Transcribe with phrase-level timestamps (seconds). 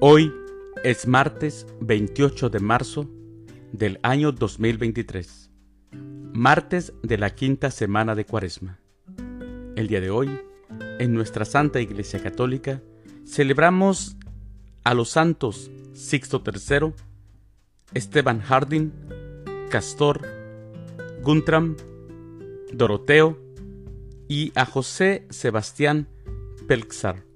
[0.00, 0.32] Hoy
[0.84, 3.10] es martes 28 de marzo
[3.72, 5.50] del año 2023,
[6.32, 8.78] martes de la quinta semana de Cuaresma.
[9.74, 10.40] El día de hoy,
[11.00, 12.80] en nuestra Santa Iglesia Católica,
[13.26, 14.16] celebramos
[14.84, 16.92] a los santos Sixto III,
[17.92, 18.92] Esteban Harding,
[19.68, 20.24] Castor,
[21.22, 21.76] Guntram,
[22.72, 23.36] Doroteo
[24.28, 26.06] y a José Sebastián
[26.68, 27.27] Pelxar.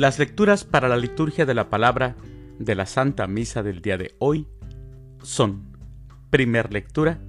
[0.00, 2.16] Las lecturas para la liturgia de la palabra
[2.58, 4.46] de la Santa Misa del día de hoy
[5.22, 5.76] son,
[6.30, 7.20] primer lectura,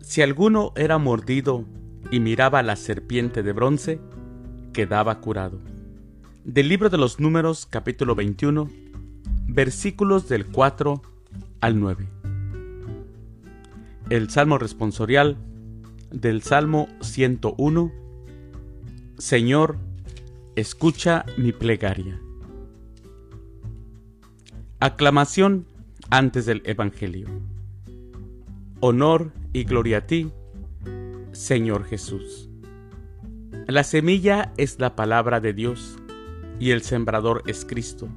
[0.00, 1.66] si alguno era mordido
[2.10, 4.00] y miraba a la serpiente de bronce,
[4.72, 5.60] quedaba curado.
[6.44, 8.70] Del libro de los números capítulo 21,
[9.46, 11.02] versículos del 4
[11.60, 12.08] al 9.
[14.08, 15.36] El Salmo responsorial
[16.10, 17.92] del Salmo 101.
[19.18, 19.76] Señor,
[20.56, 22.20] escucha mi plegaria.
[24.78, 25.66] Aclamación
[26.10, 27.26] antes del Evangelio.
[28.80, 30.30] Honor y gloria a ti,
[31.32, 32.48] Señor Jesús.
[33.66, 35.96] La semilla es la palabra de Dios
[36.60, 38.08] y el sembrador es Cristo.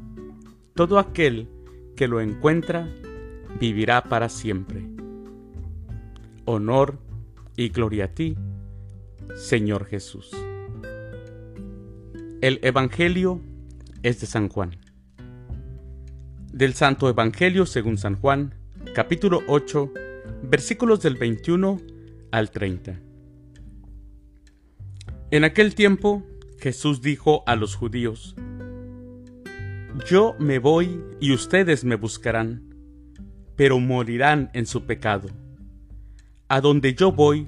[0.75, 1.49] Todo aquel
[1.95, 2.87] que lo encuentra
[3.59, 4.85] vivirá para siempre.
[6.45, 6.99] Honor
[7.55, 8.37] y gloria a ti,
[9.35, 10.31] Señor Jesús.
[12.39, 13.41] El Evangelio
[14.03, 14.77] es de San Juan.
[16.53, 18.53] Del Santo Evangelio según San Juan,
[18.93, 19.91] capítulo 8,
[20.43, 21.81] versículos del 21
[22.29, 22.99] al 30.
[25.31, 26.27] En aquel tiempo
[26.59, 28.35] Jesús dijo a los judíos,
[30.07, 32.75] Yo me voy y ustedes me buscarán,
[33.55, 35.27] pero morirán en su pecado.
[36.49, 37.47] A donde yo voy,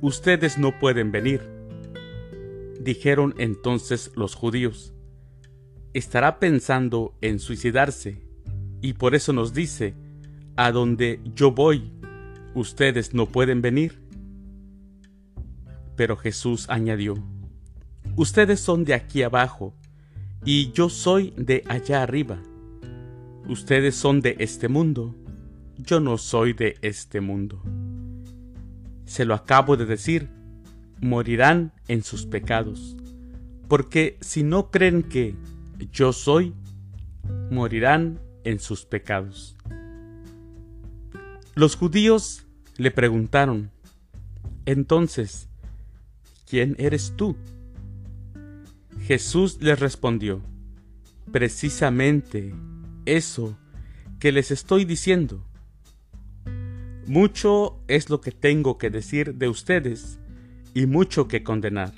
[0.00, 1.53] ustedes no pueden venir
[2.84, 4.92] Dijeron entonces los judíos,
[5.94, 8.20] estará pensando en suicidarse,
[8.82, 9.94] y por eso nos dice,
[10.54, 11.90] a donde yo voy,
[12.54, 14.02] ustedes no pueden venir.
[15.96, 17.14] Pero Jesús añadió,
[18.16, 19.74] ustedes son de aquí abajo,
[20.44, 22.38] y yo soy de allá arriba.
[23.48, 25.14] Ustedes son de este mundo,
[25.78, 27.62] yo no soy de este mundo.
[29.06, 30.33] Se lo acabo de decir,
[31.04, 32.96] morirán en sus pecados,
[33.68, 35.36] porque si no creen que
[35.92, 36.54] yo soy,
[37.50, 39.54] morirán en sus pecados.
[41.54, 42.46] Los judíos
[42.78, 43.70] le preguntaron,
[44.64, 45.50] entonces,
[46.48, 47.36] ¿quién eres tú?
[49.02, 50.40] Jesús les respondió,
[51.30, 52.54] precisamente
[53.04, 53.58] eso
[54.18, 55.44] que les estoy diciendo.
[57.06, 60.18] Mucho es lo que tengo que decir de ustedes,
[60.74, 61.94] y mucho que condenar.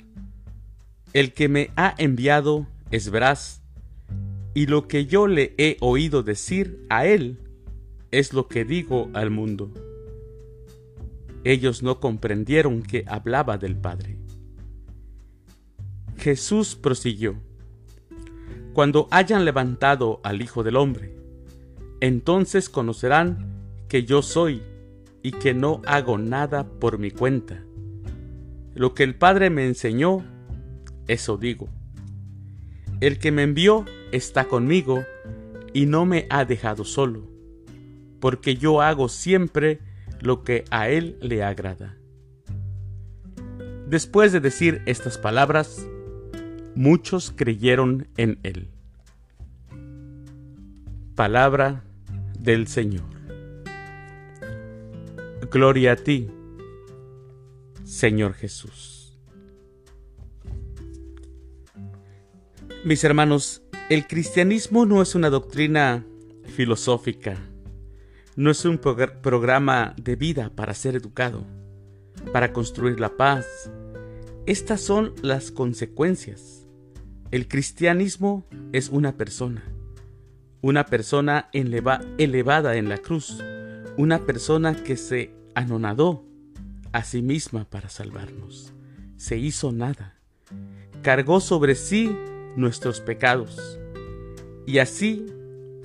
[1.13, 3.61] El que me ha enviado es veraz,
[4.53, 7.39] y lo que yo le he oído decir a él
[8.11, 9.73] es lo que digo al mundo.
[11.43, 14.17] Ellos no comprendieron que hablaba del Padre.
[16.17, 17.35] Jesús prosiguió,
[18.73, 21.15] Cuando hayan levantado al Hijo del Hombre,
[21.99, 24.61] entonces conocerán que yo soy
[25.23, 27.66] y que no hago nada por mi cuenta
[28.77, 30.23] lo que el Padre me enseñó,
[31.07, 31.67] eso digo.
[33.01, 35.03] El que me envió está conmigo
[35.73, 37.27] y no me ha dejado solo,
[38.19, 39.79] porque yo hago siempre
[40.21, 41.97] lo que a Él le agrada.
[43.87, 45.87] Después de decir estas palabras,
[46.75, 48.69] muchos creyeron en Él.
[51.15, 51.83] Palabra
[52.39, 53.05] del Señor.
[55.49, 56.29] Gloria a ti,
[57.87, 59.17] Señor Jesús.
[62.83, 66.05] Mis hermanos, el cristianismo no es una doctrina
[66.53, 67.37] filosófica,
[68.35, 71.45] no es un programa de vida para ser educado,
[72.33, 73.71] para construir la paz.
[74.45, 76.67] Estas son las consecuencias.
[77.31, 79.63] El cristianismo es una persona,
[80.59, 83.41] una persona elevada en la cruz,
[83.95, 86.26] una persona que se anonadó
[86.97, 88.73] a sí misma para salvarnos.
[89.17, 90.15] Se hizo nada.
[91.03, 92.11] Cargó sobre sí
[92.55, 93.79] nuestros pecados.
[94.65, 95.27] Y así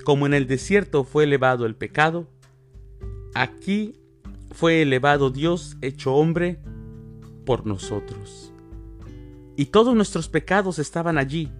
[0.03, 2.27] como en el desierto fue elevado el pecado,
[3.35, 3.93] aquí
[4.55, 6.59] fue elevado Dios hecho hombre
[7.45, 8.51] por nosotros.
[9.55, 11.51] Y todos nuestros pecados estaban allí.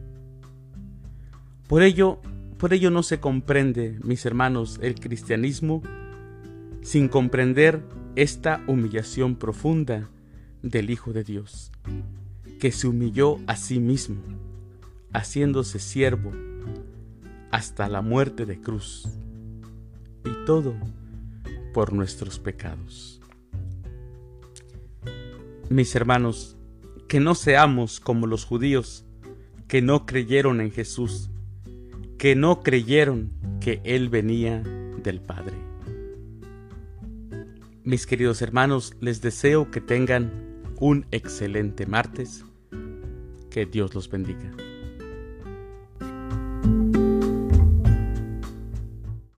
[1.68, 2.20] Por ello,
[2.58, 5.84] por ello no se comprende, mis hermanos, el cristianismo
[6.82, 7.84] sin comprender
[8.16, 10.10] esta humillación profunda
[10.62, 11.72] del Hijo de Dios,
[12.60, 14.22] que se humilló a sí mismo,
[15.14, 16.32] haciéndose siervo
[17.52, 19.08] hasta la muerte de cruz,
[20.26, 20.74] y todo
[21.74, 23.20] por nuestros pecados.
[25.70, 26.56] Mis hermanos,
[27.08, 29.06] que no seamos como los judíos
[29.68, 31.30] que no creyeron en Jesús,
[32.20, 35.73] que no creyeron que Él venía del Padre.
[37.86, 40.32] Mis queridos hermanos, les deseo que tengan
[40.80, 42.46] un excelente martes.
[43.50, 44.56] Que Dios los bendiga.